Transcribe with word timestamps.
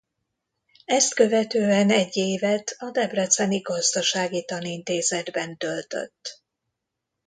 Ezt 0.85 1.13
követően 1.13 1.89
egy 1.89 2.15
évet 2.17 2.75
a 2.79 2.89
Debreceni 2.91 3.59
Gazdasági 3.59 4.45
Tanintézetben 4.45 5.57
töltött. 5.57 6.43